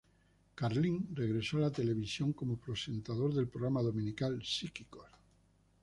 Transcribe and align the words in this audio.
Carlín 0.55 1.09
regresó 1.13 1.57
a 1.57 1.59
la 1.59 1.71
televisión 1.71 2.33
como 2.33 2.57
presentador 2.57 3.35
del 3.35 3.47
programa 3.47 3.83
dominical 3.83 4.41
"Psíquicos". 4.43 5.05